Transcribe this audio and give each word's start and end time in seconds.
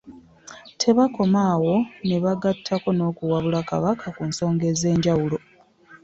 Tebakoma 0.81 1.41
awo 1.53 1.75
ne 2.07 2.17
bagattako 2.23 2.87
n'okuwabula 2.93 3.59
Kabaka 3.69 4.07
ku 4.15 4.21
nsonga 4.29 4.63
ez'enjawulo. 4.71 5.37